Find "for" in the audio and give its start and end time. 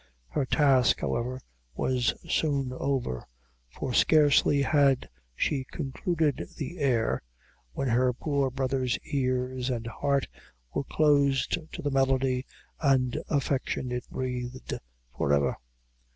3.69-3.93